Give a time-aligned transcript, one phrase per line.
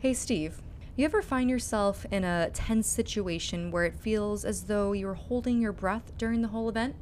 [0.00, 0.62] Hey, Steve.
[0.94, 5.60] You ever find yourself in a tense situation where it feels as though you're holding
[5.60, 6.94] your breath during the whole event?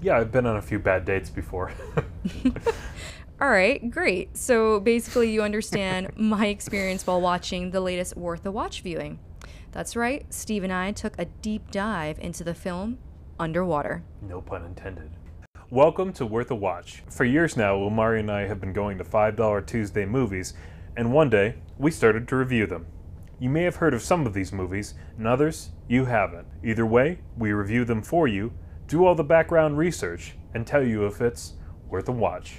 [0.00, 1.72] Yeah, I've been on a few bad dates before.
[3.40, 4.36] All right, great.
[4.36, 9.18] So basically, you understand my experience while watching the latest Worth a Watch viewing.
[9.72, 12.98] That's right, Steve and I took a deep dive into the film
[13.40, 14.04] Underwater.
[14.22, 15.10] no pun intended.
[15.70, 17.02] Welcome to Worth a Watch.
[17.10, 20.54] For years now, Omari and I have been going to $5 Tuesday movies,
[20.98, 22.84] and one day we started to review them.
[23.38, 26.48] You may have heard of some of these movies, and others you haven't.
[26.64, 28.52] Either way, we review them for you,
[28.88, 31.52] do all the background research, and tell you if it's
[31.88, 32.56] worth a watch.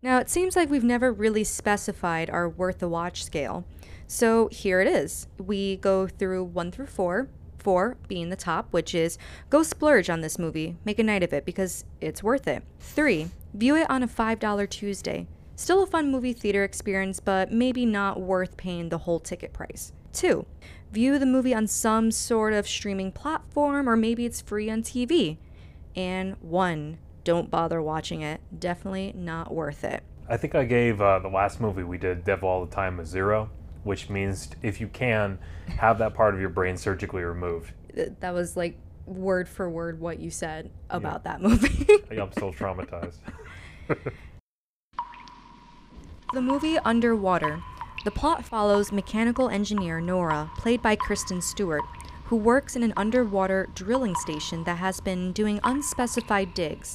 [0.00, 3.64] Now, it seems like we've never really specified our worth a watch scale.
[4.06, 5.26] So here it is.
[5.38, 7.28] We go through 1 through 4,
[7.58, 9.18] 4 being the top, which is
[9.50, 12.62] go splurge on this movie, make a night of it because it's worth it.
[12.78, 15.26] 3, view it on a $5 Tuesday.
[15.56, 19.92] Still a fun movie theater experience, but maybe not worth paying the whole ticket price.
[20.12, 20.44] 2,
[20.90, 25.38] view the movie on some sort of streaming platform or maybe it's free on TV.
[25.94, 28.40] And 1, don't bother watching it.
[28.58, 30.02] Definitely not worth it.
[30.28, 33.04] I think I gave uh, the last movie we did, Devil All the Time, a
[33.04, 33.50] zero,
[33.84, 37.72] which means if you can, have that part of your brain surgically removed.
[38.20, 41.86] That was like word for word what you said about that movie.
[42.10, 43.18] I'm still traumatized.
[46.32, 47.62] the movie Underwater.
[48.04, 51.82] The plot follows mechanical engineer Nora, played by Kristen Stewart,
[52.24, 56.94] who works in an underwater drilling station that has been doing unspecified digs.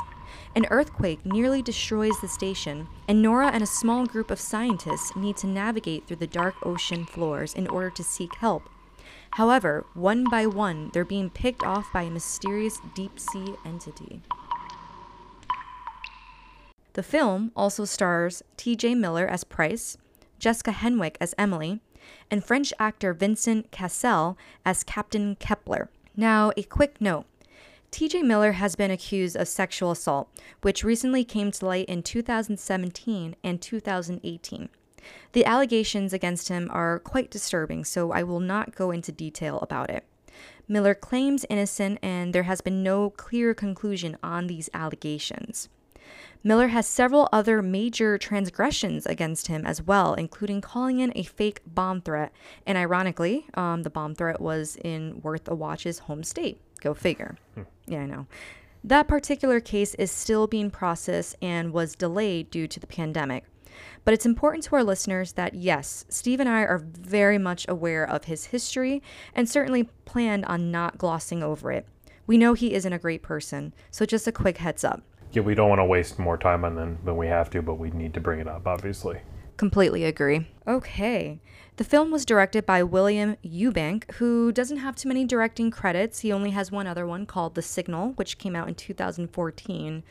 [0.55, 5.37] An earthquake nearly destroys the station, and Nora and a small group of scientists need
[5.37, 8.67] to navigate through the dark ocean floors in order to seek help.
[9.31, 14.23] However, one by one, they're being picked off by a mysterious deep sea entity.
[16.97, 19.99] The film also stars TJ Miller as Price,
[20.39, 21.79] Jessica Henwick as Emily,
[22.31, 25.91] and French actor Vincent Cassel as Captain Kepler.
[26.15, 27.27] Now, a quick note.
[27.91, 30.27] TJ Miller has been accused of sexual assault,
[30.63, 34.69] which recently came to light in 2017 and 2018.
[35.33, 39.91] The allegations against him are quite disturbing, so I will not go into detail about
[39.91, 40.03] it.
[40.67, 45.69] Miller claims innocent, and there has been no clear conclusion on these allegations.
[46.43, 51.61] Miller has several other major transgressions against him as well, including calling in a fake
[51.65, 52.31] bomb threat.
[52.65, 56.61] And ironically, um, the bomb threat was in Worth a Watch's home state.
[56.81, 57.37] Go figure.
[57.87, 58.27] Yeah, I know.
[58.83, 63.43] That particular case is still being processed and was delayed due to the pandemic.
[64.05, 68.09] But it's important to our listeners that yes, Steve and I are very much aware
[68.09, 69.03] of his history
[69.35, 71.85] and certainly planned on not glossing over it.
[72.25, 75.03] We know he isn't a great person, so just a quick heads up.
[75.31, 77.75] Yeah, we don't want to waste more time on them than we have to, but
[77.75, 79.19] we need to bring it up, obviously.
[79.57, 80.47] Completely agree.
[80.67, 81.39] Okay.
[81.77, 86.19] The film was directed by William Eubank, who doesn't have too many directing credits.
[86.19, 90.03] He only has one other one called The Signal, which came out in 2014.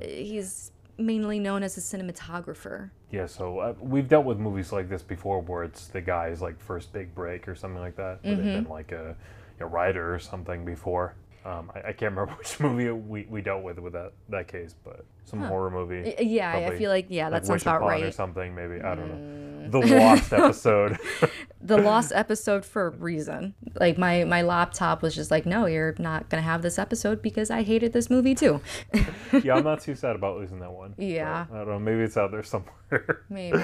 [0.00, 2.90] Uh, He's mainly known as a cinematographer.
[3.10, 6.58] Yeah, so uh, we've dealt with movies like this before where it's the guy's like
[6.58, 8.22] first big break or something like that.
[8.22, 9.16] Where they've been like a,
[9.60, 11.14] a writer or something before.
[11.46, 14.74] Um, I, I can't remember which movie we, we dealt with with that, that case,
[14.84, 16.14] but some horror movie.
[16.18, 18.04] Yeah, I feel like, yeah, that like sounds Wish about Upon or right.
[18.04, 18.14] Mm.
[18.14, 18.80] something, maybe.
[18.80, 19.80] I don't know.
[19.80, 20.98] The Lost episode.
[21.66, 23.54] the lost episode for a reason.
[23.74, 27.50] Like my my laptop was just like, no, you're not gonna have this episode because
[27.50, 28.60] I hated this movie too.
[29.42, 30.94] yeah, I'm not too sad about losing that one.
[30.96, 31.46] Yeah.
[31.52, 31.78] I don't know.
[31.78, 33.24] Maybe it's out there somewhere.
[33.28, 33.58] Maybe.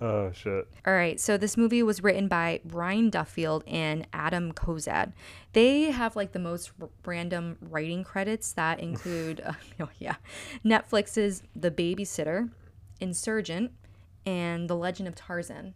[0.00, 0.66] oh, shit.
[0.84, 5.12] All right, so this movie was written by Brian Duffield and Adam Cozad.
[5.52, 10.16] They have like the most r- random writing credits that include, uh, oh yeah,
[10.64, 12.50] Netflix's The Babysitter,
[13.00, 13.70] Insurgent,
[14.26, 15.74] and The Legend of Tarzan.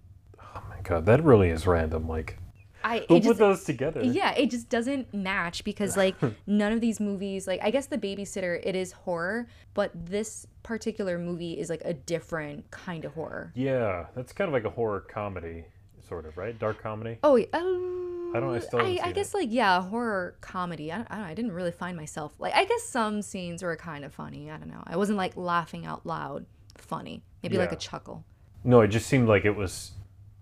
[0.78, 1.06] My God.
[1.06, 2.08] That really is random.
[2.08, 2.38] Like,
[2.84, 4.02] I who put just, those together?
[4.02, 6.14] yeah, it just doesn't match because like
[6.46, 11.18] none of these movies, like I guess The Babysitter, it is horror, but this particular
[11.18, 13.52] movie is like a different kind of horror.
[13.54, 15.64] Yeah, that's kind of like a horror comedy,
[16.08, 16.56] sort of, right?
[16.58, 17.18] Dark comedy.
[17.22, 20.92] Oh, um, I don't- I still I, I guess like yeah, horror comedy.
[20.92, 21.24] I I don't know.
[21.24, 22.54] I didn't really find myself like.
[22.54, 24.50] I guess some scenes were kind of funny.
[24.50, 24.82] I don't know.
[24.86, 26.46] I wasn't like laughing out loud.
[26.76, 28.24] Funny, maybe like a chuckle.
[28.62, 29.92] No, it just seemed like it was.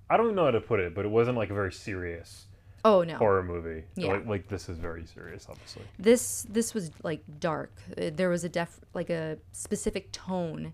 [0.08, 2.46] I don't know how to put it, but it wasn't like a very serious
[2.84, 3.84] Oh no, horror movie.
[3.96, 4.12] Yeah.
[4.12, 5.82] Like, like this is very serious, obviously.
[5.98, 7.72] this this was like dark.
[7.96, 10.72] There was a def like a specific tone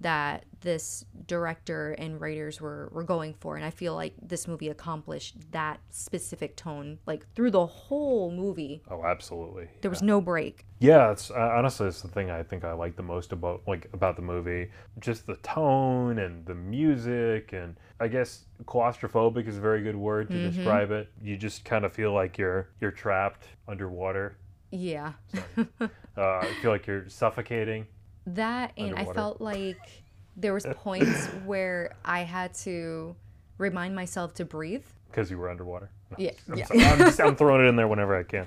[0.00, 4.68] that this director and writers were were going for and I feel like this movie
[4.68, 9.68] accomplished that specific tone like through the whole movie Oh, absolutely.
[9.82, 12.96] there was no break Yeah, it's uh, honestly it's the thing I think I like
[12.96, 18.08] the most about like about the movie, just the tone and the music and I
[18.08, 21.08] guess claustrophobic is a very good word to describe it.
[21.22, 24.38] You just kind of feel like you're you're trapped underwater.
[24.70, 25.12] yeah
[26.16, 27.86] Uh, I feel like you're suffocating.
[28.26, 29.78] That and I felt like
[30.36, 33.14] there was points where I had to
[33.58, 35.90] remind myself to breathe Because you were underwater.
[36.10, 36.66] No, Yeah, I'm, yeah.
[36.72, 38.46] I'm, just, I'm throwing it in there whenever I can.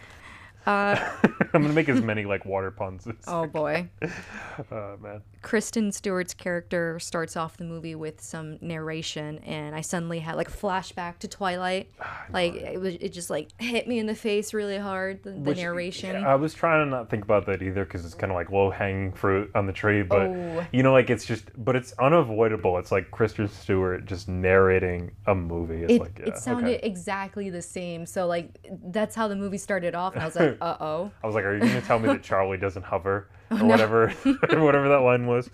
[0.65, 0.97] Uh,
[1.53, 5.21] I'm gonna make as many like water puns as oh boy uh, man.
[5.41, 10.49] Kristen Stewart's character starts off the movie with some narration, and I suddenly had like
[10.49, 11.89] a flashback to Twilight.
[12.29, 15.23] Like it was, it just like hit me in the face really hard.
[15.23, 16.25] The, the Which- narration.
[16.25, 18.69] I was trying to not think about that either because it's kind of like low
[18.69, 20.65] hanging fruit on the tree, but Oh.
[20.73, 22.77] you know, like it's just, but it's unavoidable.
[22.79, 25.83] It's like Kristen Stewart just narrating a movie.
[25.83, 26.85] It's it, like, yeah, it sounded okay.
[26.87, 28.05] exactly the same.
[28.05, 31.11] So like that's how the movie started off, and I was like, uh oh.
[31.23, 33.65] I was like, are you going to tell me that Charlie doesn't hover or no.
[33.65, 35.49] whatever, or whatever that line was?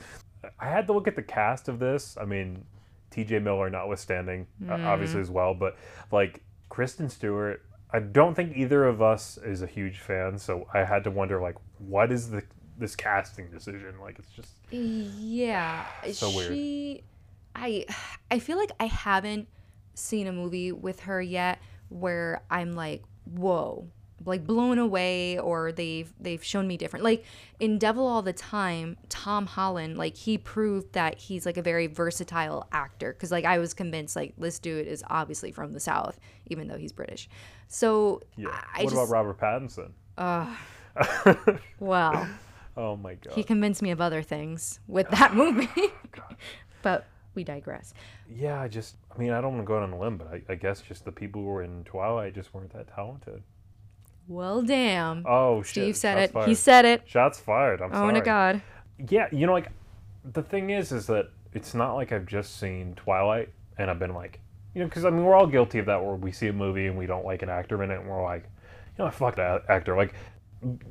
[0.59, 2.17] I had to look at the cast of this.
[2.19, 2.65] I mean,
[3.11, 3.39] T.J.
[3.39, 4.85] Miller notwithstanding, uh, Mm.
[4.85, 5.77] obviously as well, but
[6.11, 7.61] like Kristen Stewart.
[7.95, 11.39] I don't think either of us is a huge fan, so I had to wonder
[11.39, 12.41] like, what is the
[12.79, 13.93] this casting decision?
[14.01, 17.03] Like, it's just Yeah, So weird.
[17.55, 17.85] I
[18.31, 19.47] I feel like I haven't
[19.93, 21.59] seen a movie with her yet
[21.89, 23.87] where I'm like, whoa,
[24.25, 27.03] like blown away, or they've they've shown me different.
[27.03, 27.25] Like
[27.59, 31.87] in Devil All the Time, Tom Holland, like he proved that he's like a very
[31.87, 33.13] versatile actor.
[33.13, 36.77] Because like I was convinced like this dude is obviously from the South, even though
[36.77, 37.29] he's British.
[37.67, 38.49] So yeah.
[38.73, 39.91] I what just about Robert Pattinson?
[40.17, 40.55] Uh,
[41.79, 42.27] well,
[42.77, 43.33] oh my god.
[43.33, 45.67] he convinced me of other things with that movie.
[46.81, 47.93] but we digress.
[48.29, 50.27] yeah, I just, I mean, I don't want to go out on a limb, but
[50.27, 53.41] I, I guess just the people who were in Twilight just weren't that talented.
[54.27, 55.23] Well, damn.
[55.27, 55.71] Oh shit!
[55.71, 56.33] Steve said shots it.
[56.33, 56.47] Fired.
[56.49, 57.01] He said it.
[57.05, 57.81] Shots fired.
[57.81, 58.13] I'm Oh sorry.
[58.13, 58.61] my god.
[59.09, 59.69] Yeah, you know, like
[60.23, 64.13] the thing is, is that it's not like I've just seen Twilight and I've been
[64.13, 64.39] like,
[64.73, 66.87] you know, because I mean, we're all guilty of that, where we see a movie
[66.87, 69.35] and we don't like an actor in it, and we're like, you know, I fuck
[69.35, 69.95] that actor.
[69.97, 70.13] Like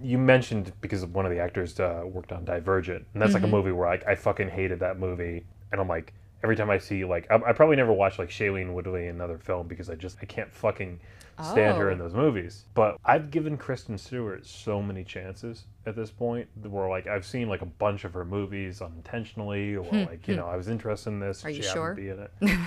[0.02, 3.46] you mentioned, because one of the actors uh, worked on Divergent, and that's like a
[3.46, 3.55] Mm-hmm.
[3.56, 6.12] movie where like I fucking hated that movie, and I'm like.
[6.42, 9.38] Every time I see like I, I probably never watched like Shailene Woodley in another
[9.38, 10.98] film because I just I can't fucking
[11.42, 11.92] stand her Oh.
[11.92, 12.64] in those movies.
[12.74, 17.48] But I've given Kristen Stewart so many chances at this point where like I've seen
[17.48, 21.20] like a bunch of her movies unintentionally or like, you know, I was interested in
[21.20, 21.42] this.
[21.42, 21.46] Hmm.
[21.48, 21.94] Are you she sure?
[21.94, 22.30] be in it.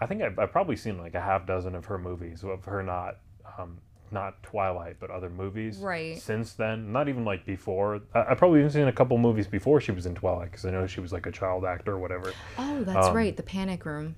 [0.00, 2.82] I think I've, I've probably seen like a half dozen of her movies of her
[2.82, 3.18] not
[3.58, 3.78] um,
[4.14, 5.76] not Twilight, but other movies.
[5.78, 6.18] Right.
[6.18, 8.00] Since then, not even like before.
[8.14, 10.70] I, I probably even seen a couple movies before she was in Twilight because I
[10.70, 12.32] know she was like a child actor or whatever.
[12.56, 13.36] Oh, that's Um, right.
[13.36, 14.14] The Panic Room.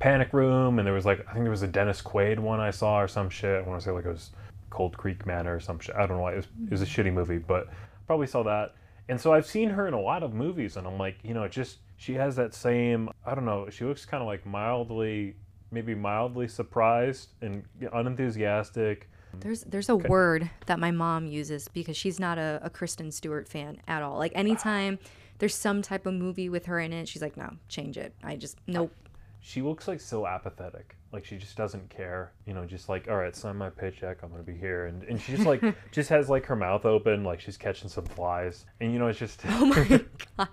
[0.00, 2.72] Panic Room, and there was like I think there was a Dennis Quaid one I
[2.72, 3.64] saw or some shit.
[3.64, 4.30] I want to say like it was
[4.70, 5.94] Cold Creek Manor or some shit.
[5.94, 7.68] I don't know why it was, it was a shitty movie, but
[8.08, 8.74] probably saw that.
[9.08, 11.46] And so I've seen her in a lot of movies, and I'm like, you know,
[11.46, 13.10] just she has that same.
[13.24, 13.68] I don't know.
[13.70, 15.36] She looks kind of like mildly,
[15.70, 17.62] maybe mildly surprised and
[17.92, 19.08] unenthusiastic.
[19.40, 23.48] There's there's a word that my mom uses because she's not a, a Kristen Stewart
[23.48, 24.18] fan at all.
[24.18, 24.98] Like anytime
[25.38, 28.14] there's some type of movie with her in it, she's like, no, change it.
[28.22, 28.92] I just nope.
[29.40, 30.96] She looks like so apathetic.
[31.12, 32.32] Like she just doesn't care.
[32.46, 34.22] You know, just like, all right, sign my paycheck.
[34.22, 37.22] I'm gonna be here, and and she just like just has like her mouth open,
[37.24, 39.40] like she's catching some flies, and you know, it's just.
[39.46, 39.84] Oh my
[40.36, 40.48] god.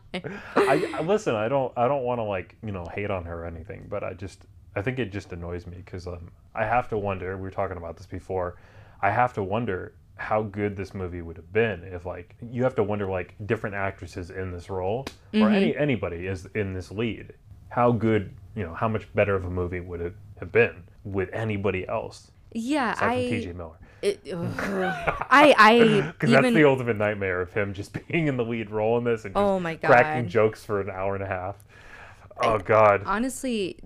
[0.55, 1.35] I, I listen.
[1.35, 1.73] I don't.
[1.77, 4.45] I don't want to like you know hate on her or anything, but I just.
[4.75, 7.35] I think it just annoys me because um, I have to wonder.
[7.35, 8.55] We were talking about this before.
[9.01, 12.75] I have to wonder how good this movie would have been if like you have
[12.75, 15.03] to wonder like different actresses in this role
[15.33, 17.33] or any anybody is in this lead.
[17.69, 21.29] How good you know how much better of a movie would it have been with
[21.33, 23.53] anybody else Yeah, aside I from T.J.
[23.53, 23.75] Miller?
[24.01, 24.19] it.
[24.33, 28.97] I I Because that's the ultimate nightmare of him just being in the lead role
[28.97, 31.55] in this and just Oh my cracking jokes for an hour and a half.
[32.43, 33.03] Oh God!
[33.05, 33.77] honestly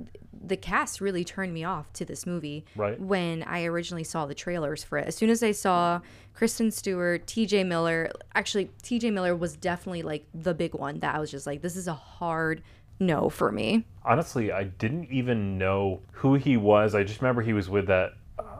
[0.47, 2.99] the cast really turned me off to this movie Right.
[2.99, 5.07] when I originally saw the trailers for it.
[5.07, 6.01] As soon as I saw
[6.35, 11.19] Kristen Stewart, TJ Miller, actually TJ Miller was definitely like the big one that I
[11.19, 12.61] was just like this is a hard
[12.99, 13.85] no for me.
[14.03, 16.93] Honestly, I didn't even know who he was.
[16.93, 18.13] I just remember he was with that.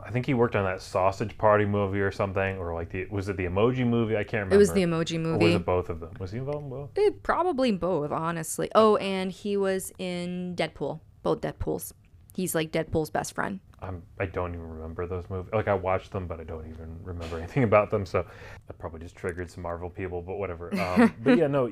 [0.06, 3.28] I think he worked on that Sausage Party movie or something, or like the was
[3.28, 4.16] it the Emoji movie?
[4.16, 4.54] I can't remember.
[4.54, 5.46] It was the emoji movie.
[5.46, 6.10] Or was it both of them?
[6.20, 6.90] Was he involved in both?
[6.96, 8.70] Eh, probably both, honestly.
[8.76, 11.00] Oh, and he was in Deadpool.
[11.24, 11.92] Both Deadpools.
[12.34, 13.58] He's like Deadpool's best friend.
[13.82, 15.52] I'm, I don't even remember those movies.
[15.52, 18.06] Like I watched them, but I don't even remember anything about them.
[18.06, 18.24] So
[18.68, 20.22] that probably just triggered some Marvel people.
[20.22, 20.70] But whatever.
[20.76, 21.68] Um, but yeah, no,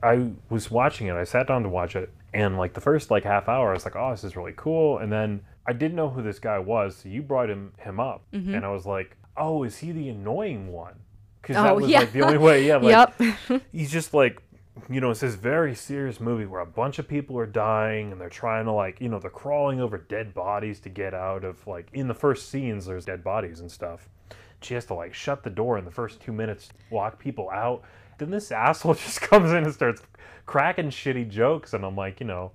[0.00, 1.14] I was watching it.
[1.14, 3.84] I sat down to watch it, and like the first like half hour, I was
[3.84, 4.98] like, oh, this is really cool.
[4.98, 6.96] And then I didn't know who this guy was.
[6.96, 8.54] So you brought him him up, Mm-hmm.
[8.54, 10.94] and I was like, oh, is he the annoying one?
[11.42, 12.00] Because Oh, that was yeah.
[12.00, 12.66] like the only way.
[12.66, 13.14] Yeah, like
[13.48, 13.62] yep.
[13.72, 14.40] he's just like
[14.90, 18.20] you know it's this very serious movie where a bunch of people are dying and
[18.20, 21.64] they're trying to like you know they're crawling over dead bodies to get out of
[21.66, 24.08] like in the first scenes there's dead bodies and stuff
[24.62, 27.84] she has to like shut the door in the first two minutes lock people out
[28.18, 30.02] then this asshole just comes in and starts
[30.44, 32.50] cracking shitty jokes and i'm like you know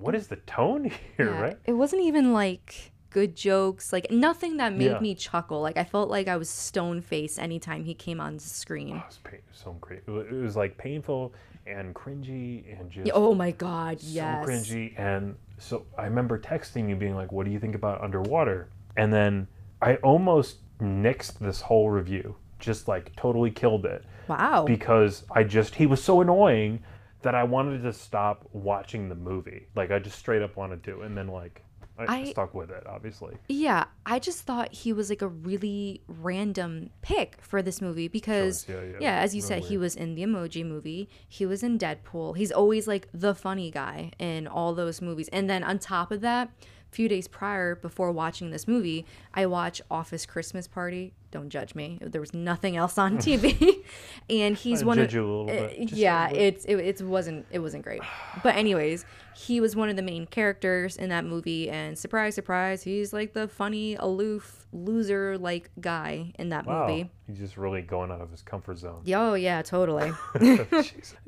[0.00, 0.84] what is the tone
[1.16, 5.00] here Yeah, right It wasn't even like good jokes, like nothing that made Yeah.
[5.00, 5.60] me chuckle.
[5.60, 8.94] Like I felt like I was stone faced anytime he came on screen.
[8.94, 11.34] Oh, it was pain, so great it was, it was like painful
[11.66, 14.44] and cringy and just Oh my god, yes.
[14.44, 14.98] so cringy.
[14.98, 19.12] And so I remember texting you being like, "What do you think about Underwater?" And
[19.12, 19.46] then
[19.82, 24.64] I almost nixed this whole review, just like totally killed it Wow.
[24.64, 26.82] because I just he was so annoying
[27.22, 29.66] that I wanted to stop watching the movie.
[29.74, 31.62] Like I just straight up wanted to, and then like
[31.98, 33.36] I, I- stuck with it, obviously.
[33.48, 38.66] Yeah, I just thought he was like a really random pick for this movie because,
[38.68, 41.62] yeah, yeah, yeah, as you real said, he was in the Emoji Movie, he was
[41.62, 42.36] in Deadpool.
[42.36, 45.28] He's always like the funny guy in all those movies.
[45.28, 46.50] And then on top of that,
[46.90, 51.12] few days prior, before watching this movie, I watch Office Christmas Party.
[51.30, 51.98] Don't judge me.
[52.02, 53.84] There was nothing else on TV,
[54.30, 56.74] and he's I one of you a little uh, bit, just a yeah, it's it,
[56.76, 58.02] it wasn't it wasn't great.
[58.42, 59.04] But anyways,
[59.36, 63.32] he was one of the main characters in that movie, and surprise, surprise, he's like
[63.32, 67.10] the funny, aloof, loser like guy in that Wow, movie.
[67.28, 69.02] he's just really going out of his comfort zone.
[69.14, 70.12] Oh yeah, totally.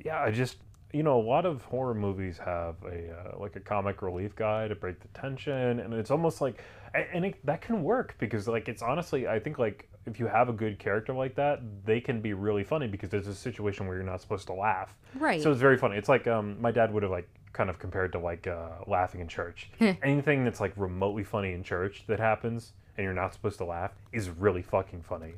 [0.04, 0.56] Yeah, I just
[0.92, 4.68] you know a lot of horror movies have a uh, like a comic relief guy
[4.68, 6.62] to break the tension, and it's almost like
[6.94, 10.48] and it, that can work because like it's honestly I think like if you have
[10.48, 13.96] a good character like that, they can be really funny because there's a situation where
[13.96, 14.96] you're not supposed to laugh.
[15.14, 15.40] Right.
[15.40, 15.96] So it's very funny.
[15.96, 19.20] It's like um, my dad would have like kind of compared to like uh, laughing
[19.20, 19.70] in church.
[19.80, 23.92] Anything that's like remotely funny in church that happens and you're not supposed to laugh
[24.12, 25.34] is really fucking funny.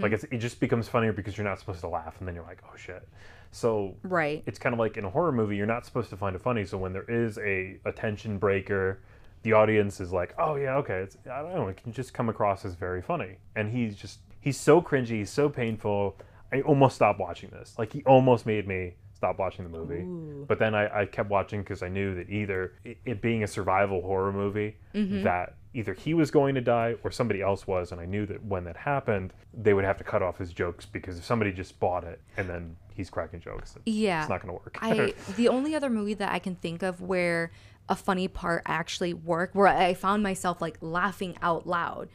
[0.00, 2.44] Like it's, it just becomes funnier because you're not supposed to laugh and then you're
[2.44, 3.06] like, oh shit.
[3.56, 4.42] So right.
[4.44, 6.66] it's kind of like in a horror movie, you're not supposed to find it funny.
[6.66, 9.00] So when there is a attention breaker,
[9.44, 11.68] the audience is like, "Oh yeah, okay." It's I don't know.
[11.68, 15.30] It can just come across as very funny, and he's just he's so cringy, he's
[15.30, 16.18] so painful.
[16.52, 17.74] I almost stopped watching this.
[17.78, 20.04] Like he almost made me stop watching the movie.
[20.46, 23.46] But then I, I kept watching because I knew that either it, it being a
[23.46, 25.22] survival horror movie, mm-hmm.
[25.22, 28.44] that either he was going to die or somebody else was, and I knew that
[28.44, 31.80] when that happened, they would have to cut off his jokes because if somebody just
[31.80, 34.20] bought it and then he's cracking jokes, Yeah.
[34.22, 34.78] it's not going to work.
[34.80, 37.50] I the only other movie that I can think of where
[37.88, 42.08] a funny part actually worked, where I found myself like laughing out loud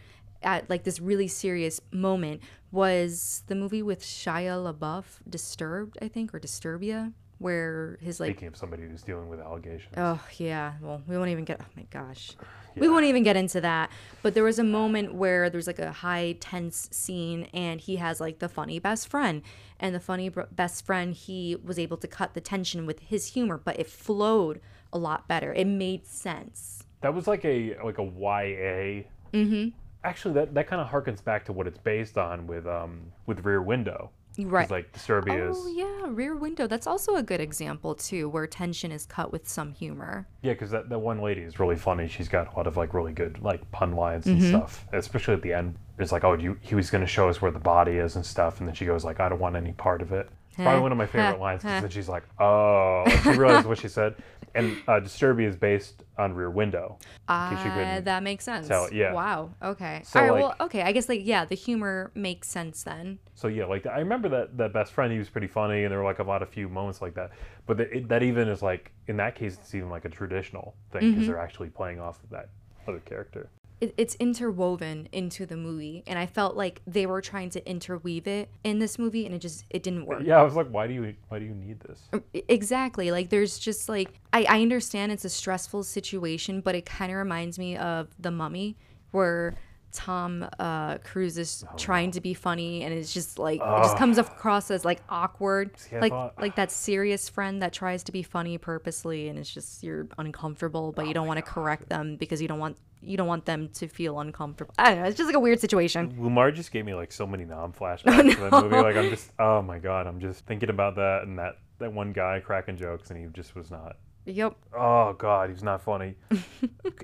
[0.43, 6.33] at like this really serious moment, was the movie with Shia LaBeouf, Disturbed, I think,
[6.33, 9.93] or Disturbia, where his like Speaking of somebody who's dealing with allegations.
[9.97, 10.73] Oh yeah.
[10.79, 11.59] Well, we won't even get.
[11.61, 12.33] Oh my gosh.
[12.73, 13.91] We won't even get into that.
[14.21, 18.21] But there was a moment where there's like a high tense scene, and he has
[18.21, 19.41] like the funny best friend,
[19.77, 23.33] and the funny br- best friend he was able to cut the tension with his
[23.33, 24.61] humor, but it flowed
[24.93, 25.53] a lot better.
[25.53, 26.85] It made sense.
[27.01, 29.03] That was like a like a YA.
[29.33, 29.69] Mm-hmm.
[30.05, 33.43] Actually, that, that kind of harkens back to what it's based on with um with
[33.43, 34.11] Rear Window.
[34.37, 34.69] Right.
[34.71, 36.65] Like Disturbia Oh yeah, Rear Window.
[36.67, 40.27] That's also a good example too, where tension is cut with some humor.
[40.41, 42.07] yeah, because that, that one lady is really funny.
[42.07, 44.39] She's got a lot of like really good like pun lines Mm-hmm.
[44.39, 44.85] and stuff.
[44.93, 47.51] Especially at the end, it's like, oh, you, he was going to show us where
[47.51, 50.01] the body is and stuff, and then she goes like, I don't want any part
[50.01, 50.29] of it.
[50.55, 53.87] Probably one of my favorite lines because then she's like, oh, she realized what she
[53.89, 54.15] said.
[54.53, 56.97] And uh, Disturbia is based on Rear Window.
[57.01, 58.67] you Uh, that makes sense.
[58.67, 59.13] tell, yeah.
[59.13, 59.51] Wow.
[59.63, 60.01] Okay.
[60.03, 60.31] So, All right.
[60.31, 60.81] like- well, okay.
[60.81, 63.19] I guess like yeah, the humor makes sense then.
[63.35, 65.11] So yeah, like I remember that that best friend.
[65.11, 67.31] He was pretty funny, and there were like a lot of few moments like that.
[67.65, 70.75] But the, it, that even is like in that case, it's even like a traditional
[70.91, 72.49] thing because they're actually playing off of that
[72.87, 73.49] other character.
[73.81, 78.27] It, it's interwoven into the movie and i felt like they were trying to interweave
[78.27, 80.21] it in this movie and it just it didn't work.
[80.23, 81.99] Yeah, I was like, why do you why do you need this?
[82.33, 86.85] E- exactly like there's just like i, I understand it's a stressful situation but it
[86.85, 88.77] kind of reminds me of the mummy
[89.11, 89.55] where
[89.93, 93.97] tom uh cruise is Oh, trying to be funny and it's just like it just
[93.97, 98.13] comes across as like awkward See, like thought- like that serious friend that tries to
[98.13, 102.15] be funny purposely and it's just you're uncomfortable but you don't want to correct them
[102.15, 105.17] because you don't want you don't want them to feel uncomfortable i don't know it's
[105.17, 108.49] just like a weird situation Lumar just gave me like so many non flashbacks to
[108.49, 108.75] that movie.
[108.75, 112.13] Like I'm just oh my god, I'm just thinking about that and that that one
[112.13, 114.55] guy cracking jokes, and he just was not Yep.
[114.77, 116.15] Oh God, he's not funny.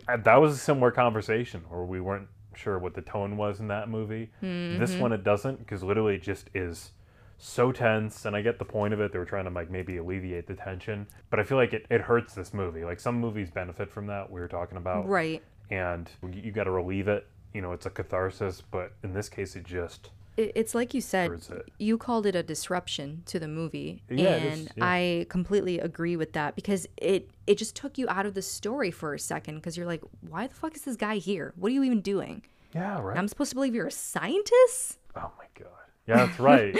[0.09, 3.67] Uh, that was a similar conversation where we weren't sure what the tone was in
[3.67, 4.29] that movie.
[4.41, 6.91] This one it doesn't because literally it just is
[7.37, 9.11] so tense, and I get the point of it.
[9.11, 12.01] They were trying to like maybe alleviate the tension, but I feel like it, it
[12.01, 12.85] hurts this movie.
[12.85, 15.43] Like some movies benefit from that we were talking about, Right.
[15.69, 17.27] And you, got to relieve it.
[17.53, 20.11] You know, it's a catharsis, but in this case, it just.
[20.37, 21.31] It's like you said,
[21.79, 24.85] you called it a disruption to the movie Yeah, and is, yeah.
[24.85, 28.91] i completely agree with that because it it just took you out of the story
[28.91, 31.73] for a second because you're like why the fuck is this guy here what are
[31.73, 32.43] you even doing
[32.75, 33.17] Yeah, right.
[33.17, 35.71] i'm supposed to believe you're a scientist oh my God.
[36.05, 36.77] Yeah, that's right.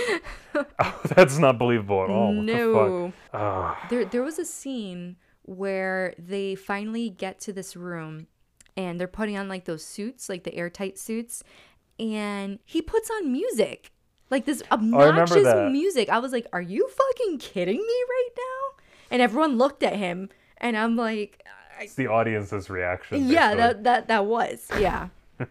[0.56, 2.36] oh, that's not believable at all.
[2.36, 3.14] What the no fuck?
[3.34, 3.88] Ah.
[3.90, 8.28] there there was a scene where they finally get to this room
[8.78, 11.44] and they're putting on like those suits like the airtight suits
[12.00, 13.92] and he puts on music
[14.30, 15.72] like this obnoxious that.
[15.72, 19.96] music i was like are you fucking kidding me right now and everyone looked at
[19.96, 21.44] him and i'm like
[21.80, 23.28] I, it's the audience's reaction.
[23.28, 23.58] yeah basically.
[23.58, 25.10] that, that that was yeah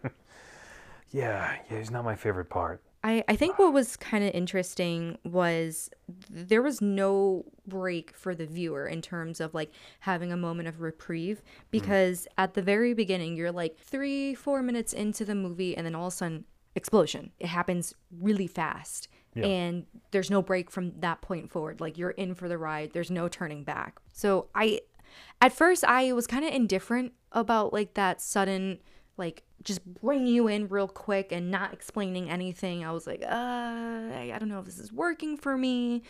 [1.12, 2.82] Yeah, yeah, he's not my favorite part.
[3.06, 5.88] I, I think what was kind of interesting was
[6.28, 9.70] there was no break for the viewer in terms of like
[10.00, 11.70] having a moment of reprieve mm.
[11.70, 15.94] because at the very beginning you're like three four minutes into the movie and then
[15.94, 16.44] all of a sudden
[16.74, 17.30] explosion.
[17.38, 19.46] It happens really fast Yeah.
[19.46, 21.80] and there's no break from that point forward.
[21.80, 22.90] Like you're in for the ride.
[22.92, 24.00] There's no turning back.
[24.12, 24.80] So i
[25.40, 28.80] at first i was kind of indifferent about like that sudden
[29.16, 32.84] like just bring you in real quick and not explaining anything.
[32.84, 36.02] I was like uh i, I don't know if this is working for me.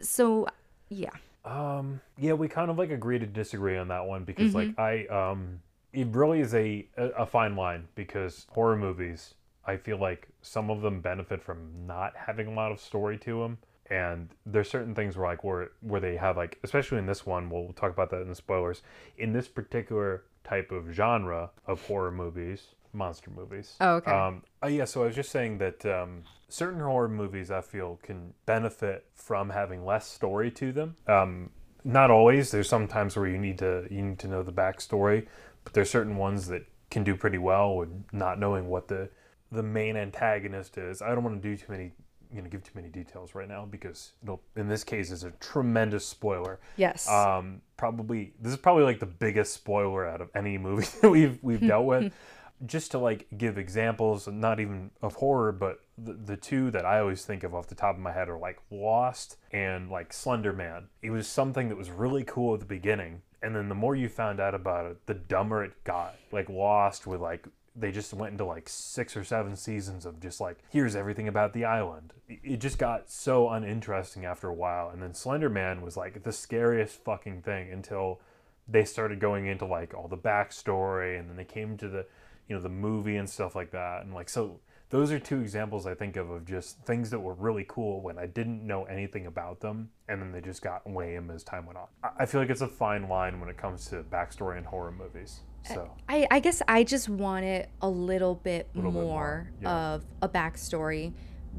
[0.00, 0.46] So
[0.88, 1.10] yeah.
[1.44, 5.06] Um, yeah, we kind of like agree to disagree on that one because like I
[5.06, 5.60] um
[5.92, 10.70] it really is a, a a fine line because horror movies I feel like some
[10.70, 13.58] of them benefit from not having a lot of story to them
[13.90, 17.48] and there's certain things where like where where they have like especially in this one
[17.48, 18.82] we'll talk about that in the spoilers.
[19.16, 24.10] In this particular type of genre of horror movies monster movies Oh, okay.
[24.10, 27.98] um, uh, yeah, so I was just saying that um, certain horror movies I feel
[28.02, 30.96] can benefit from having less story to them.
[31.06, 31.50] Um,
[31.84, 32.50] not always.
[32.50, 35.26] There's some times where you need to you need to know the backstory,
[35.64, 39.10] but there's certain ones that can do pretty well with not knowing what the
[39.52, 41.02] the main antagonist is.
[41.02, 41.92] I don't want to do too many
[42.32, 45.30] you know give too many details right now because it'll in this case is a
[45.32, 46.60] tremendous spoiler.
[46.76, 51.10] yes Um, probably this is probably like the biggest spoiler out of any movie that
[51.10, 52.12] we've we've dealt with.
[52.66, 56.98] Just to like give examples, not even of horror, but the, the two that I
[56.98, 60.52] always think of off the top of my head are like Lost and like Slender
[60.52, 60.88] Man.
[61.00, 64.08] It was something that was really cool at the beginning, and then the more you
[64.08, 66.16] found out about it, the dumber it got.
[66.32, 67.46] Like Lost with like
[67.78, 71.52] they just went into like six or seven seasons of just like here's everything about
[71.52, 72.12] the island.
[72.28, 76.32] It just got so uninteresting after a while and then slender man was like the
[76.32, 78.20] scariest fucking thing until
[78.68, 82.06] they started going into like all the backstory and then they came to the
[82.48, 84.60] you know the movie and stuff like that and like so
[84.90, 88.18] those are two examples i think of of just things that were really cool when
[88.18, 91.78] i didn't know anything about them and then they just got lame as time went
[91.78, 91.86] on.
[92.02, 94.92] I I feel like it's a fine line when it comes to backstory in horror
[94.92, 99.50] movies so I, I guess I just wanted a little bit Little bit more, more,
[99.62, 99.94] yeah.
[99.94, 101.12] of a backstory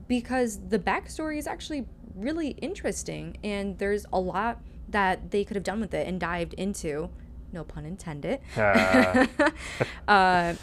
[0.08, 1.86] because the backstory is actually
[2.16, 6.54] really interesting and there's a lot that they could have done with it and dived
[6.56, 7.10] into.
[7.52, 8.40] No pun intended.
[8.58, 9.26] uh,
[10.08, 10.54] Uh,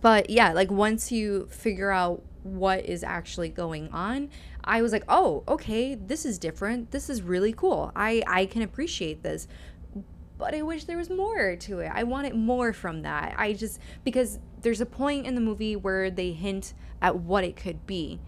[0.00, 4.30] but yeah, like once you figure out what is actually going on,
[4.64, 6.90] I was like, oh, okay, this is different.
[6.90, 7.92] This is really cool.
[7.94, 9.46] I I can appreciate this.
[10.38, 11.90] But I wish there was more to it.
[11.94, 13.34] I wanted more from that.
[13.38, 17.56] I just because there's a point in the movie where they hint at what it
[17.56, 18.20] could be.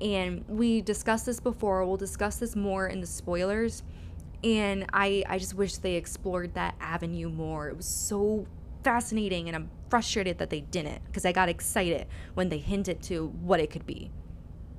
[0.00, 1.84] And we discussed this before.
[1.84, 3.82] We'll discuss this more in the spoilers.
[4.42, 7.68] And I I just wish they explored that avenue more.
[7.68, 8.46] It was so
[8.82, 13.26] fascinating and I'm frustrated that they didn't because I got excited when they hinted to
[13.42, 14.10] what it could be.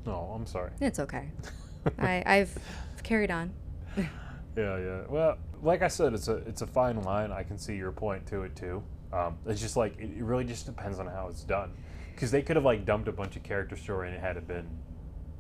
[0.08, 1.30] oh i'm sorry It's okay.
[2.00, 2.58] I, I've
[3.04, 3.52] carried on.
[3.96, 5.02] Yeah, yeah.
[5.08, 7.32] Well, like I said, it's a it's a fine line.
[7.32, 8.84] I can see your point to it too.
[9.14, 11.72] Um, it's just like it, it really just depends on how it's done,
[12.16, 14.48] because they could have like dumped a bunch of character story and it had it
[14.48, 14.68] been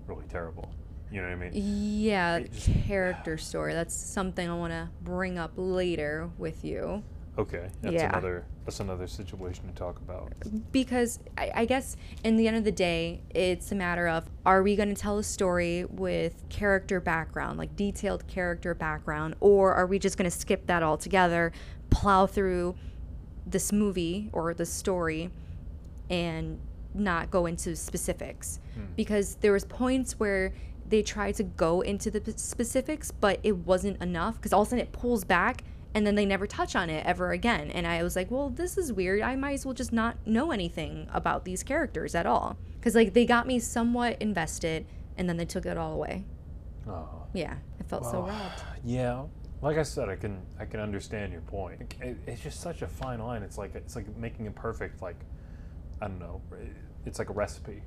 [0.07, 0.71] really terrible.
[1.12, 1.51] You know what I mean?
[1.53, 3.73] Yeah, just- character story.
[3.73, 7.03] That's something I want to bring up later with you.
[7.41, 8.10] Okay, that's Yeah.
[8.10, 10.32] another that's another situation to talk about.
[10.71, 14.62] because I, I guess in the end of the day, it's a matter of are
[14.62, 19.88] we going to tell a story with character background, like detailed character background, or are
[19.88, 21.51] we just going to skip that altogether,
[21.89, 22.75] plow through
[23.47, 25.32] this movie or the story,
[26.10, 26.60] and
[26.93, 28.60] not go into specifics?
[28.75, 28.82] Hmm.
[28.95, 30.54] Because there was points where
[30.88, 34.36] they tried to go into the specifics, but it wasn't enough.
[34.36, 37.06] Because all of a sudden it pulls back and then they never touch on it
[37.06, 37.69] ever again.
[37.71, 39.21] And I was like, well, this is weird.
[39.21, 42.58] I might as well just not know anything about these characters at all.
[42.80, 44.86] Because, like, they got me somewhat invested,
[45.17, 46.23] and then they took it all away.
[46.88, 47.08] Oh.
[47.34, 48.63] Yeah, I felt so Well, robbed.
[48.84, 49.23] Yeah,
[49.62, 51.93] like I said, I can I can understand your point.
[52.01, 53.43] It, it's just such a fine line.
[53.43, 55.17] It's like it's like making a perfect like
[56.01, 56.41] I don't know.
[57.06, 57.84] It's like a recipe.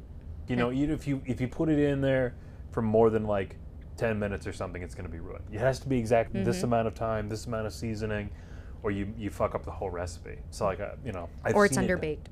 [0.47, 2.35] You know, if you if you put it in there
[2.71, 3.57] for more than like
[3.97, 5.45] ten minutes or something, it's going to be ruined.
[5.53, 6.65] It has to be exactly this Mm-hmm.
[6.67, 8.31] amount of time, this amount of seasoning,
[8.83, 10.39] or you you fuck up the whole recipe.
[10.51, 12.27] So like uh, you know, I've Or it's seen it- underbaked.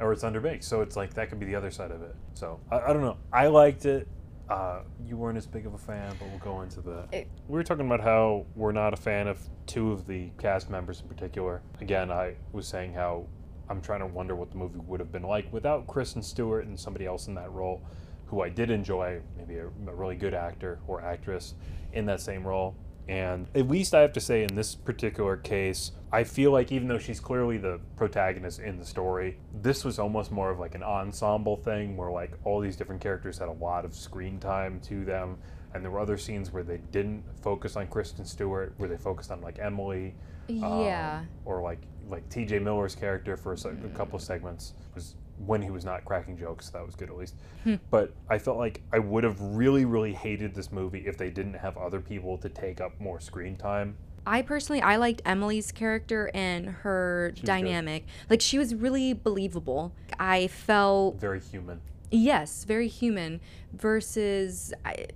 [0.00, 0.64] or it's underbaked.
[0.64, 2.14] So it's like that could be the other side of it.
[2.34, 3.16] So I, I don't know.
[3.32, 4.06] I liked it.
[4.48, 7.08] Uh, you weren't as big of a fan, but we'll go into that.
[7.12, 10.70] It- we were talking about how we're not a fan of two of the cast
[10.70, 11.60] members in particular.
[11.82, 13.26] Again, I was saying how
[13.68, 16.80] I'm trying to wonder what the movie would have been like without Kristen Stewart and
[16.80, 17.82] somebody else in that role,
[18.28, 21.54] who I did enjoy, maybe a, a really good actor or actress
[21.92, 22.74] in that same role.
[23.08, 26.88] And at least I have to say, in this particular case, I feel like even
[26.88, 30.82] though she's clearly the protagonist in the story, this was almost more of like an
[30.82, 35.06] ensemble thing where like all these different characters had a lot of screen time to
[35.06, 35.38] them.
[35.72, 39.30] And there were other scenes where they didn't focus on Kristen Stewart, where they focused
[39.30, 40.14] on like Emily,
[40.50, 41.24] um, Yeah.
[41.46, 42.58] or like like T.J.
[42.60, 45.14] Miller's character for a, se- a couple of segments was
[45.46, 46.70] when he was not cracking jokes.
[46.70, 47.34] That was good at least.
[47.64, 47.76] Hmm.
[47.90, 51.54] But I felt like I would have really really hated this movie if they didn't
[51.54, 53.96] have other people to take up more screen time.
[54.26, 57.44] I personally I liked Emily's character and her good.
[57.44, 58.04] dynamic.
[58.28, 59.94] Like she was really believable.
[60.18, 61.80] I felt Very human.
[62.10, 63.40] yes, very human
[63.72, 65.06] versus I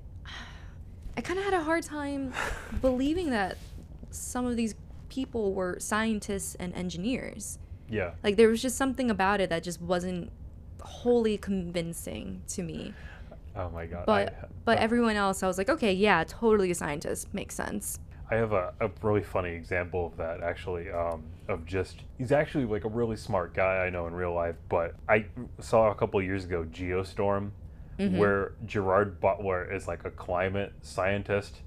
[1.17, 2.33] I kind of had a hard time
[2.81, 3.59] believing that
[4.11, 4.75] some of these
[5.11, 7.59] people were scientists and engineers.
[7.93, 8.13] Yeah.
[8.25, 10.31] Like there was just something about it that just wasn't
[10.81, 12.95] wholly convincing to me.
[13.55, 14.05] Oh my god.
[14.07, 17.33] But I, but everyone else I was like, okay, yeah, totally a scientist.
[17.35, 17.99] Makes sense.
[18.31, 20.91] I have a, a really funny example of that actually.
[20.91, 24.57] Um, of just he's actually like a really smart guy I know in real life.
[24.71, 25.27] But I
[25.61, 27.51] saw a couple years ago Geostorm,
[27.99, 31.61] where Gerard Butler is like a climate scientist.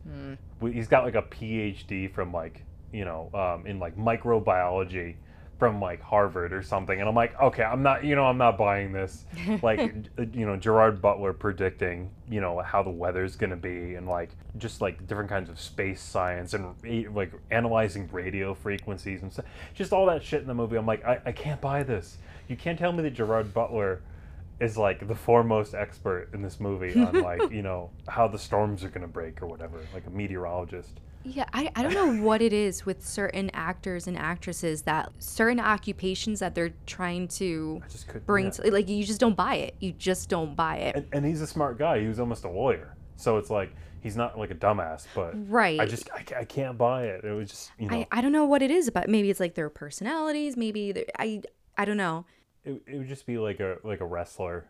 [0.59, 5.15] We- He's got like a PhD from like you know um, in like microbiology
[5.57, 8.57] from like Harvard or something, and I'm like, okay, I'm not, you know, I'm not
[8.57, 9.25] buying this.
[9.61, 9.79] Like,
[10.33, 14.81] you know, Gerard Butler predicting, you know, how the weather's gonna be, and like just
[14.81, 16.75] like different kinds of space science and
[17.15, 19.45] like analyzing radio frequencies and stuff.
[19.73, 20.75] Just all that shit in the movie.
[20.75, 22.17] I'm like, I, I can't buy this.
[22.47, 24.01] You can't tell me that Gerard Butler
[24.59, 28.83] is like the foremost expert in this movie on like you know how the storms
[28.83, 30.99] are gonna break or whatever, like a meteorologist.
[31.25, 35.59] Yeah, I, I don't know what it is with certain actors and actresses that certain
[35.59, 37.81] occupations that they're trying to
[38.25, 38.51] bring yeah.
[38.51, 39.75] to like you just don't buy it.
[39.79, 40.95] You just don't buy it.
[40.95, 41.99] and, and he's a smart guy.
[41.99, 45.07] He was almost a lawyer, so it's like he's not like a dumbass.
[45.15, 45.79] But Right.
[45.79, 47.23] I just I, I can't buy it.
[47.23, 49.09] It was just you know I, I don't know what it is about.
[49.09, 50.55] Maybe it's like their personalities.
[50.55, 51.41] Maybe I
[51.77, 52.25] I don't know.
[52.63, 54.65] it, it would just be like a like a wrestler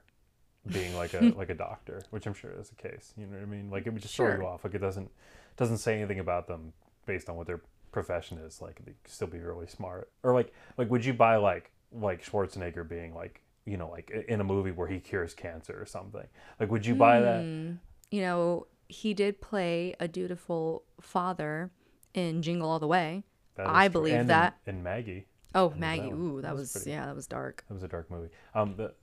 [0.68, 3.14] being like a like a doctor, which I'm sure is the case.
[3.18, 3.70] You know what I mean?
[3.70, 4.64] Like it would just throw you off.
[4.64, 5.12] Like it doesn't
[5.58, 6.74] doesn't say anything about them
[7.06, 8.62] based on what their profession is.
[8.62, 10.10] Like they could still be really smart.
[10.24, 14.42] Or like like would you buy like like Schwarzenegger being like you know like in
[14.42, 16.28] a movie where he cures cancer or something?
[16.60, 17.42] Like would you buy that?
[18.12, 21.72] You know, he did play a dutiful father
[22.14, 23.24] in Jingle All the Way.
[23.56, 23.94] That I true.
[23.94, 24.58] believe And that.
[24.66, 25.26] in Maggie.
[25.54, 26.08] Oh, that Maggie.
[26.08, 26.14] one.
[26.20, 27.64] Ooh, That that was was pretty- yeah, that was dark.
[27.68, 28.28] That was a dark movie.
[28.54, 28.94] Um, the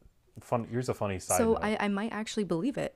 [0.41, 0.67] fun.
[0.71, 1.38] Here's a funny side.
[1.38, 1.61] So note.
[1.62, 2.95] I, I might actually believe it.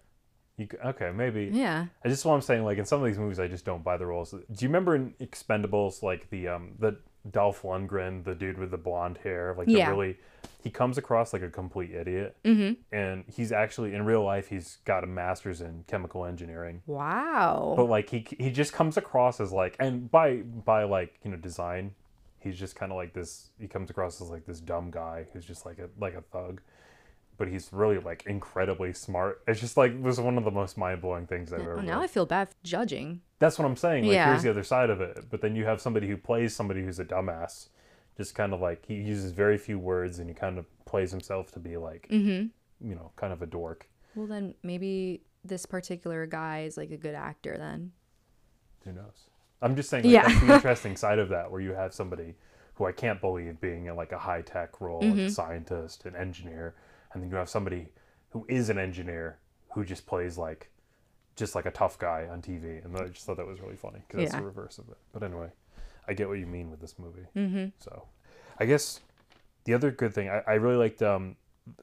[0.59, 1.51] You, okay, maybe.
[1.53, 1.87] Yeah.
[2.05, 3.97] I just what I'm saying, like in some of these movies, I just don't buy
[3.97, 4.31] the roles.
[4.31, 6.97] Do you remember in Expendables, like the um the
[7.31, 9.87] Dolph Lundgren, the dude with the blonde hair, like Yeah.
[9.90, 10.16] the really,
[10.62, 12.75] he comes across like a complete idiot, mm-hmm.
[12.97, 17.75] and he's actually in real life he's got a master's in chemical engineering, Wow.
[17.77, 21.37] but like he he just comes across as like, and by by like you know
[21.37, 21.95] design,
[22.38, 23.51] he's just kind of like this.
[23.61, 26.61] He comes across as like this dumb guy who's just like a like a thug.
[27.38, 29.42] But he's really like incredibly smart.
[29.46, 31.79] It's just like was one of the most mind blowing things I've ever.
[31.79, 33.20] Oh, now I feel bad for judging.
[33.38, 34.05] That's what I'm saying.
[34.05, 34.31] Like, Yeah.
[34.31, 35.27] here's the other side of it.
[35.29, 37.68] But then you have somebody who plays somebody who's a dumbass.
[38.16, 41.53] Just kind of like he uses very few words and he kind of plays himself
[41.53, 42.88] to be like, Mm-hmm.
[42.88, 43.87] you know, kind of a dork.
[44.14, 47.92] Well, then maybe this particular guy is like a good actor then.
[48.85, 49.29] Who knows?
[49.61, 50.29] I'm just saying, like, Yeah.
[50.29, 52.35] that's the interesting side of that, where you have somebody
[52.75, 55.20] who I can't believe being in like a high tech role, like Mm-hmm.
[55.27, 56.75] a scientist, an engineer,
[57.16, 57.88] and then you have somebody
[58.29, 59.38] who is an engineer
[59.72, 60.70] who just plays like,
[61.35, 64.00] just like a tough guy on TV, and I just thought that was really funny
[64.07, 64.40] because that's Yeah.
[64.40, 64.98] the reverse of it.
[65.14, 65.48] But anyway,
[66.07, 67.26] I get what you mean with this movie.
[67.35, 67.68] Mm-hmm.
[67.79, 68.05] So,
[68.61, 69.00] I guess
[69.64, 71.37] the other good thing I, I really liked um,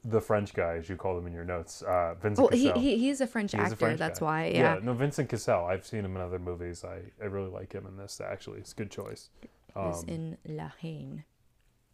[0.04, 2.96] the French guy, as you call him in your notes, uh, Vincent Well, he, he
[2.98, 3.76] he's a French He's a actor.
[3.76, 4.26] French that's guy.
[4.26, 4.46] why.
[4.54, 4.78] Yeah.
[4.80, 5.64] No, Vincent Cassel.
[5.66, 6.84] I've seen him in other movies.
[6.84, 8.20] I, I really like him in this.
[8.20, 9.30] Actually, it's a good choice.
[9.76, 11.24] Um, in La Haine.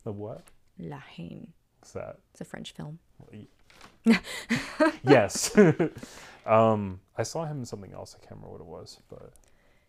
[0.04, 0.48] The what?
[0.78, 1.52] La Haine.
[1.80, 2.18] What's that?
[2.32, 2.98] It's a French film.
[5.02, 5.56] yes.
[6.46, 8.16] um, I saw him in something else.
[8.16, 9.32] I can't remember what it was, but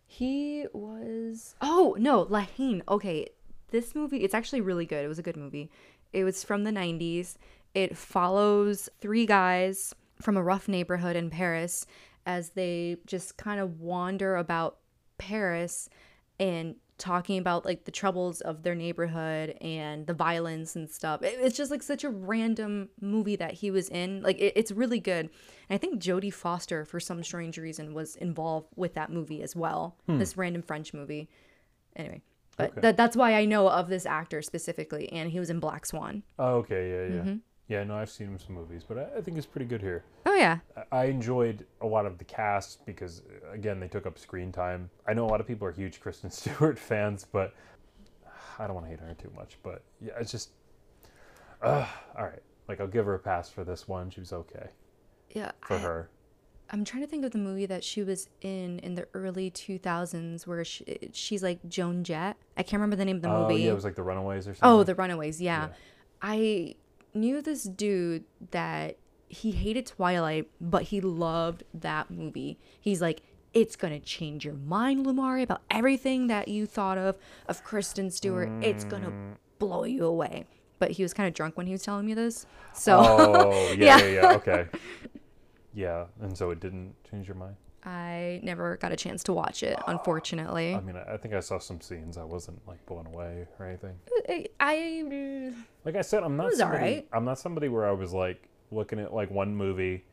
[0.06, 1.54] He was.
[1.60, 2.82] Oh no, La Haine.
[2.88, 3.28] Okay,
[3.70, 4.18] this movie.
[4.18, 5.04] It's actually really good.
[5.04, 5.70] It was a good movie.
[6.12, 7.36] It was from the '90s.
[7.74, 11.86] It follows three guys from a rough neighborhood in Paris
[12.26, 14.78] as they just kind of wander about
[15.18, 15.88] Paris
[16.38, 21.20] and talking about like the troubles of their neighborhood and the violence and stuff.
[21.22, 24.22] It- It's just like such a random movie that he was in.
[24.22, 25.26] Like it, it's really good.
[25.68, 29.56] And I think Jodie Foster, for some strange reason, was involved with that movie as
[29.56, 29.96] well.
[30.06, 31.28] This random French movie.
[31.96, 32.22] Anyway,
[32.56, 32.80] but Okay.
[32.82, 36.22] that, that's why I know of this actor specifically, and he was in Black Swan.
[36.38, 37.36] oh, okay, yeah, yeah, Mm-hmm.
[37.68, 37.84] Yeah.
[37.84, 40.04] No, I've seen him in some movies, but I, I think it's pretty good here.
[40.26, 44.06] Oh yeah, I- I enjoyed a lot of the cast because, uh, again, they took
[44.06, 44.90] up screen time.
[45.06, 47.54] I know a lot of people are huge Kristen Stewart fans, but
[48.58, 49.58] I don't want to hate her too much.
[49.62, 50.50] But yeah, it's just,
[51.62, 52.42] uh, all right.
[52.68, 54.10] Like I'll give her a pass for this one.
[54.10, 54.68] She was okay
[55.34, 55.52] yeah.
[55.62, 56.08] for I, her.
[56.70, 60.46] I'm trying to think of the movie that she was in in the early 2000s
[60.46, 62.36] where she, she's like Joan Jett.
[62.56, 63.54] I can't remember the name of the movie.
[63.54, 64.68] Oh yeah, it was like the Runaways or something.
[64.68, 65.68] Oh, The Runaways, yeah.
[65.68, 65.74] Yeah.
[66.22, 66.76] I
[67.14, 68.96] knew this dude that
[69.28, 72.58] he hated Twilight, but he loved that movie.
[72.80, 73.22] He's like,
[73.54, 77.16] it's gonna change your mind, Lumari, about everything that you thought of
[77.48, 78.50] of Kristen Stewart.
[78.62, 80.46] It's gonna blow you away.
[80.78, 82.46] But he was kind of drunk when he was telling me this.
[82.74, 83.98] So Oh yeah, Yeah.
[83.98, 84.32] yeah, yeah.
[84.36, 84.66] Okay.
[85.74, 87.56] Yeah, and so it didn't change your mind.
[87.84, 90.74] I never got a chance to watch it, unfortunately.
[90.74, 92.16] I mean, I think I saw some scenes.
[92.16, 93.96] I wasn't like blown away or anything.
[94.06, 96.78] Uh, I, I mm, Like I said, I'm not somebody.
[96.78, 97.08] alright.
[97.12, 100.04] I'm not somebody where I was like looking at like one movie,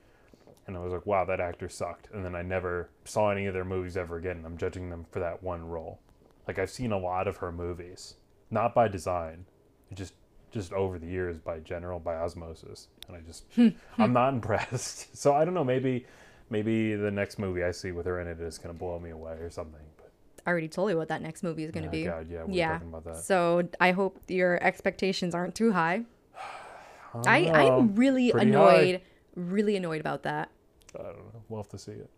[0.65, 3.53] and I was like, "Wow, that actor sucked," and then I never saw any of
[3.53, 4.37] their movies ever again.
[4.37, 5.99] And I'm judging them for that one role.
[6.47, 8.15] Like I've seen a lot of her movies,
[8.49, 9.45] not by design,
[9.93, 10.13] just
[10.51, 13.45] just over the years by general by osmosis, and I just
[13.99, 15.09] I'm not impressed.
[15.15, 15.63] So I don't know.
[15.63, 16.07] Maybe
[16.49, 19.33] maybe the next movie I see with her in it is gonna blow me away
[19.33, 19.81] or something.
[19.97, 20.11] But
[20.45, 22.03] I already told you what that next movie is gonna yeah, be.
[22.05, 22.73] God, yeah, we yeah.
[22.73, 23.17] talking about that.
[23.17, 26.03] So I hope your expectations aren't too high.
[27.25, 27.51] I, know.
[27.51, 29.01] I'm really Pretty annoyed,
[29.35, 30.49] really annoyed about that.
[30.97, 31.43] I don't know.
[31.49, 32.09] We'll have to see it.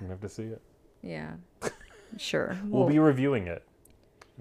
[0.00, 0.62] We have to see it.
[1.00, 1.34] Yeah.
[2.16, 2.58] Sure.
[2.64, 3.62] We'll, We'll, be reviewing it.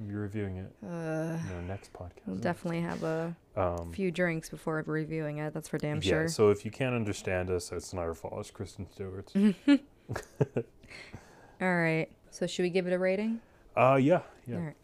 [0.05, 2.11] Be reviewing it uh, in our next podcast.
[2.27, 5.53] we'll definitely have a Um, few drinks before reviewing it.
[5.55, 6.27] That's for damn yeah, sure.
[6.27, 8.35] so if you can't understand us, it's not our fault.
[8.39, 9.33] It's Kristen Stewart's.
[11.61, 12.07] All right.
[12.29, 13.39] So should we give it a rating?
[13.75, 14.55] uh, yeah, yeah.
[14.57, 14.75] All right.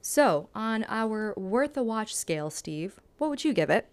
[0.00, 3.88] So on our worth a watch scale, Steve, what would you give it?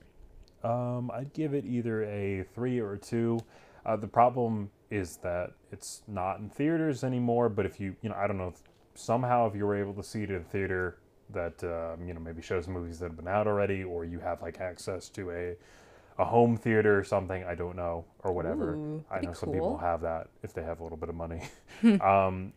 [0.63, 3.39] Um, I'd give it either a three or a two.
[3.85, 7.49] Uh, the problem is that it's not in theaters anymore.
[7.49, 8.61] But if you, you know, I don't know, if
[8.95, 10.97] somehow if you were able to see it in a theater
[11.31, 14.41] that, um, you know, maybe shows movies that have been out already, or you have
[14.41, 15.55] like access to a,
[16.17, 18.75] a home theater or something, I don't know, or whatever.
[18.75, 21.41] Ooh, I know some people have that if they have a little bit of money.
[22.01, 22.53] um,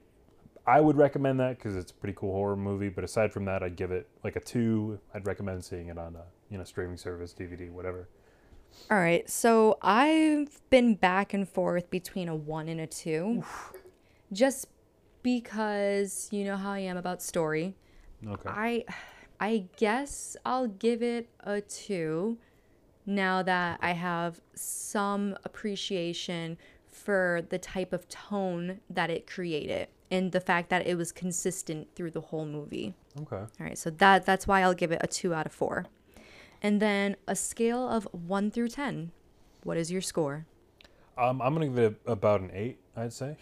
[0.67, 2.91] I would recommend that because it's a pretty cool horror movie.
[2.91, 5.01] But aside from that, I'd give it like a two.
[5.15, 8.09] I'd recommend seeing it on a you know streaming service, DVD, whatever.
[8.91, 9.29] All right.
[9.29, 13.43] So I've been back and forth between a one and a two,
[14.31, 14.69] just
[15.23, 17.75] because you know how I am about story.
[18.27, 18.49] Okay.
[18.49, 18.85] I
[19.41, 22.37] I guess I'll give it a 2
[23.07, 30.33] now that I have some appreciation for the type of tone that it created and
[30.33, 32.95] the fact that it was consistent through the whole movie.
[33.21, 33.37] Okay.
[33.37, 35.87] All right, so that that's why I'll give it a 2 out of 4.
[36.61, 39.13] And then a scale of 1 through 10.
[39.63, 40.47] What is your score?
[41.17, 42.79] Um, I'm gonna give it about an eight.
[42.97, 43.37] I'd say.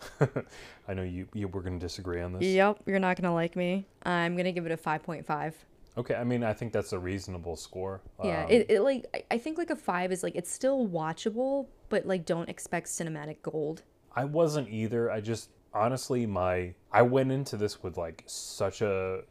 [0.88, 2.42] I know you, you we're gonna disagree on this.
[2.42, 3.86] Yep, you're not going to like me.
[4.02, 5.54] I'm going to give it a 5.5.
[5.98, 6.14] Okay.
[6.14, 8.02] I mean, I think that's a reasonable score.
[8.22, 11.66] Yeah, Um, it, it like I- think like a five is like it's still watchable,
[11.88, 13.82] but like don't expect cinematic gold.
[14.14, 15.10] I wasn't either.
[15.10, 19.22] I just honestly my I went into this with like such a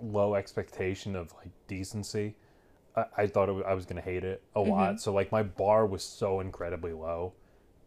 [0.00, 2.36] low expectation of like decency.
[2.96, 5.00] I, I thought it wa- I was gonna hate it a lot.
[5.00, 7.32] So like my bar was so incredibly low,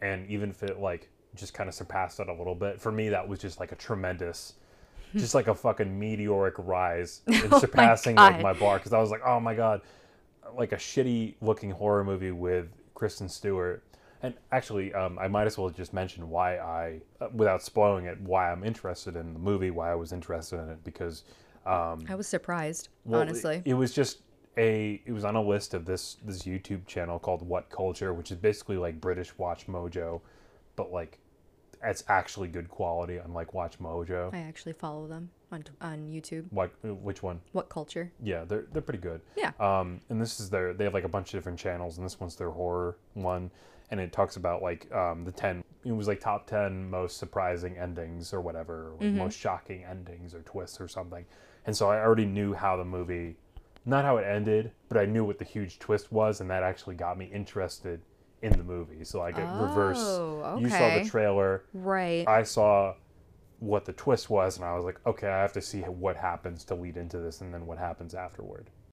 [0.01, 3.09] and even if it like just kind of surpassed it a little bit for me,
[3.09, 4.53] that was just like a tremendous.
[5.15, 9.21] Just like a fucking meteoric rise in surpassing like my bar because I was like,
[9.25, 9.81] oh my god,
[10.57, 13.83] like a shitty looking horror movie with Kristen Stewart.
[14.21, 18.19] And actually, um, I might as well just mention why I, uh, without spoiling it,
[18.19, 21.23] why I'm interested in the movie, why I was interested in it, because
[21.65, 23.61] um, I was surprised, well, honestly.
[23.63, 24.19] it, it was just
[24.57, 28.31] a, it was on a list of this this YouTube channel called What Culture, which
[28.31, 30.21] is basically like British Watch Mojo,
[30.75, 31.19] but like
[31.83, 34.33] it's actually good quality, unlike Watch Mojo.
[34.33, 36.45] I actually follow them on on YouTube.
[36.51, 36.71] What?
[36.83, 37.41] Which one?
[37.51, 38.11] What culture?
[38.21, 39.21] Yeah, they're they're pretty good.
[39.35, 39.51] Yeah.
[39.59, 42.19] Um, and this is their they have like a bunch of different channels, and this
[42.19, 43.51] one's their horror one,
[43.91, 45.63] and it talks about like um, the ten.
[45.85, 50.41] It was like top ten most surprising endings or whatever, or most shocking endings or
[50.41, 51.25] twists or something.
[51.65, 53.35] And so I already knew how the movie,
[53.85, 56.95] not how it ended, but I knew what the huge twist was, and that actually
[56.95, 58.01] got me interested
[58.41, 59.03] in the movie.
[59.03, 59.97] So like it reverse.
[59.99, 61.03] Oh, You saw okay.
[61.03, 61.63] the trailer.
[61.73, 62.27] Right.
[62.27, 62.95] I saw
[63.59, 66.63] what the twist was, and I was like, okay, I have to see what happens
[66.65, 68.69] to lead into this, and then what happens afterward.